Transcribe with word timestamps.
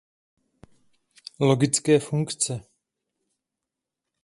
Logické 1.39 1.99
funkce 1.99 2.53